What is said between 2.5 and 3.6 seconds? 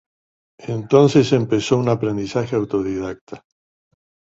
autodidacta.